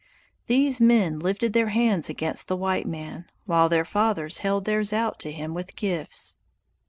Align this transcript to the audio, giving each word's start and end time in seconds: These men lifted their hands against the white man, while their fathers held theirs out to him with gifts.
These 0.47 0.81
men 0.81 1.19
lifted 1.19 1.53
their 1.53 1.67
hands 1.69 2.09
against 2.09 2.47
the 2.47 2.57
white 2.57 2.87
man, 2.87 3.25
while 3.45 3.69
their 3.69 3.85
fathers 3.85 4.39
held 4.39 4.65
theirs 4.65 4.91
out 4.91 5.19
to 5.19 5.31
him 5.31 5.53
with 5.53 5.75
gifts. 5.75 6.39